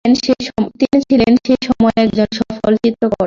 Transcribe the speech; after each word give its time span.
তিনি 0.79 0.97
ছিলেন 1.09 1.33
সে 1.45 1.53
সময়ের 1.67 1.99
একজন 2.05 2.29
সফল 2.39 2.73
চিত্রকর। 2.83 3.19